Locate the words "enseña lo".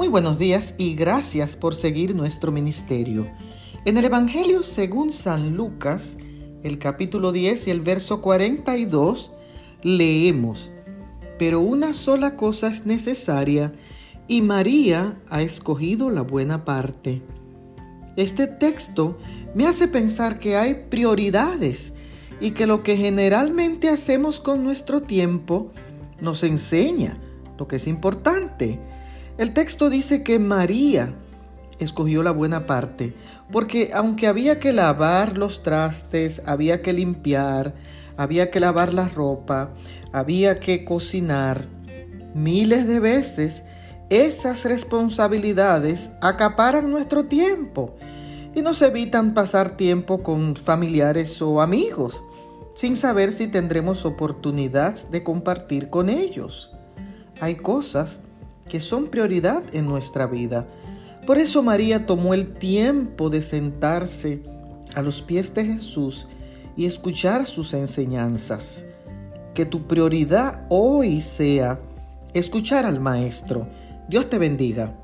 26.42-27.68